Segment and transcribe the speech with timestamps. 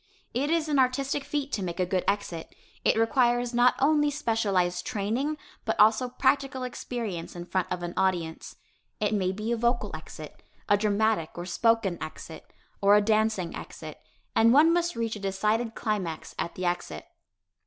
[0.33, 2.55] It is an artistic feat to make a good exit.
[2.83, 8.55] It requires not only specialized training, but also practical experience in front of an audience.
[8.99, 12.51] It may be a vocal exit, a dramatic or spoken exit,
[12.81, 13.99] or a dancing exit,
[14.35, 17.05] and one must reach a decided climax at the exit.